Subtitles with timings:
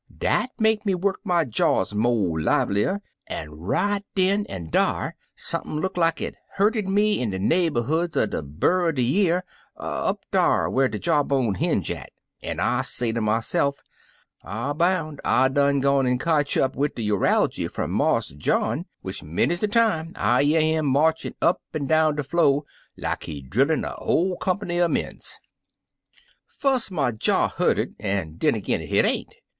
[0.17, 5.95] Dat make me wuk my jaws mo' livelier, an' right den an' dar sump'n look
[5.95, 9.43] like it hurted me in de naberhoods er de burr er de year,
[9.77, 12.09] up dar whar de jaw bone hinge at,
[12.41, 13.75] an' I say ter myse'f,
[14.43, 19.21] I boun' I done gone an' cotch up wid de uraljy firni Marse John, which
[19.21, 22.65] many 's de time I year 'im marchin' up an' down de flo'
[22.97, 25.37] like he drillin' er whole comp'ny er mens.
[26.47, 29.35] Fus' my jaw hurted, an' den ag'in hit ain't.